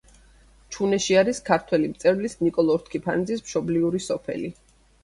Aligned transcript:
ჩუნეში 0.75 1.17
არის 1.23 1.41
ქართველი 1.51 1.91
მწერლის 1.91 2.37
ნიკო 2.43 2.67
ლორთქიფანიძის 2.71 3.47
მშობლიური 3.47 4.07
სოფელი. 4.11 4.57